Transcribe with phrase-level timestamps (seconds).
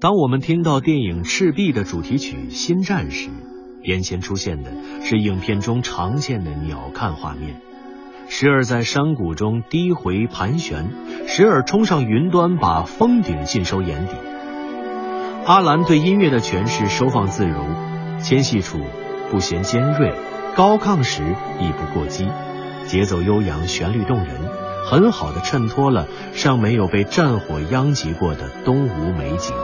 [0.00, 3.30] 当我们听到电影《赤壁》的主题曲《新战》时，
[3.82, 4.70] 眼前出现的
[5.02, 7.56] 是影片中常见的鸟瞰画面，
[8.28, 10.88] 时而在山谷中低回盘旋，
[11.26, 14.12] 时而冲上云端把峰顶尽收眼底。
[15.46, 17.64] 阿兰对音乐的诠释收放自如，
[18.20, 18.78] 纤细处
[19.32, 20.14] 不嫌尖锐，
[20.54, 21.24] 高亢时
[21.58, 22.28] 亦不过激，
[22.86, 24.28] 节奏悠扬，旋律动人，
[24.88, 29.56] 很好的衬托了尚没有被战火殃及过的东吴美景，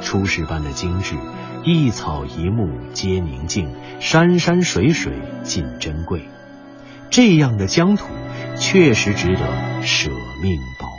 [0.00, 1.16] 出世般的精致，
[1.64, 5.12] 一草一木皆宁静，山山水水
[5.42, 6.28] 尽珍贵，
[7.10, 8.06] 这样的疆土
[8.56, 10.10] 确实值得舍
[10.42, 10.97] 命保。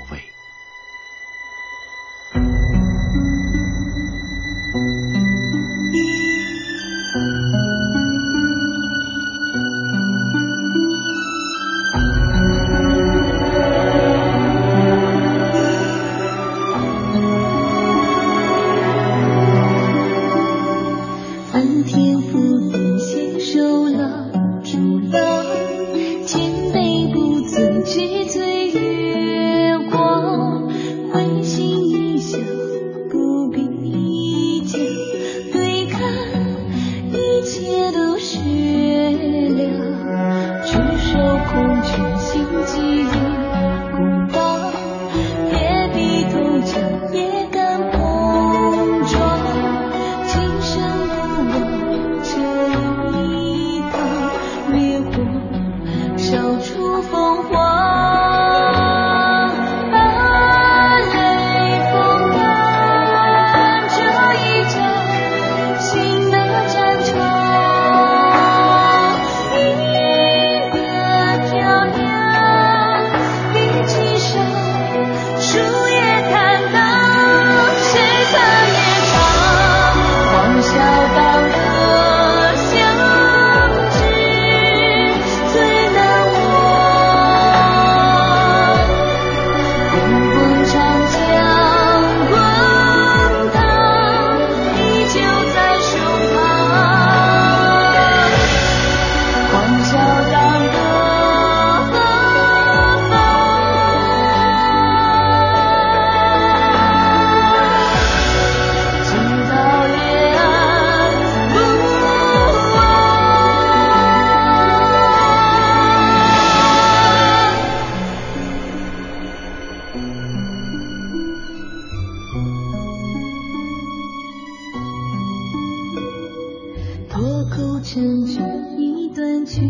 [127.92, 128.40] 真情
[128.78, 129.62] 一段绝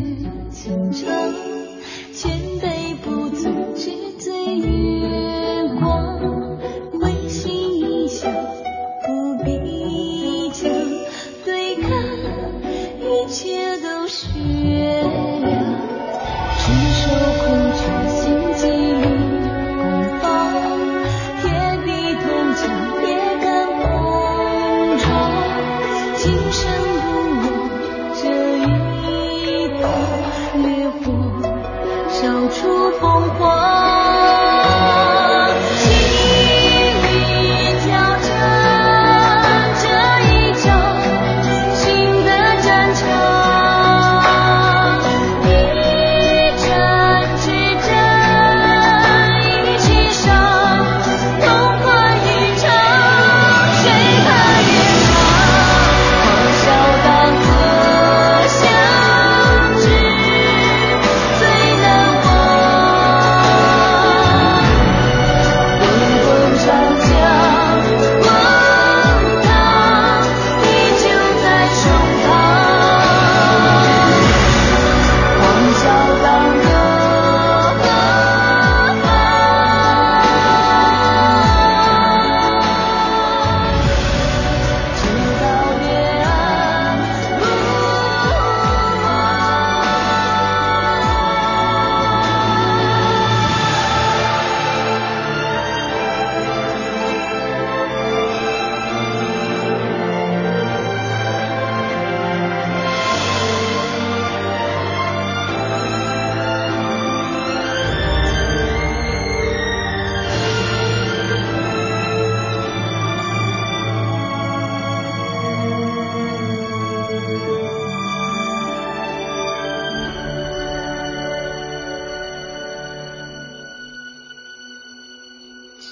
[0.52, 1.07] 情长，
[2.12, 2.78] 千杯。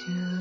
[0.08, 0.37] you.